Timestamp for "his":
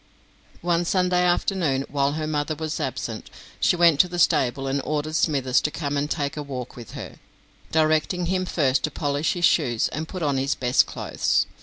9.33-9.45, 10.37-10.55